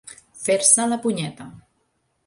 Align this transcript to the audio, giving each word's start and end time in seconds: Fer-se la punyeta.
Fer-se 0.45 0.87
la 0.95 0.99
punyeta. 1.05 1.51